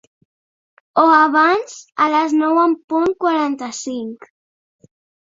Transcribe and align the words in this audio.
O 1.01 1.01
abans, 1.17 1.75
a 2.05 2.07
les 2.13 2.33
nou 2.37 2.73
punt 2.93 3.13
quaranta-cinc. 3.25 4.27